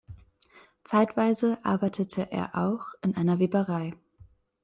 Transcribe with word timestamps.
Zeitweise 0.83 1.59
arbeitete 1.61 2.31
er 2.31 2.55
auch 2.55 2.87
in 3.03 3.15
einer 3.15 3.37
Weberei. 3.37 3.93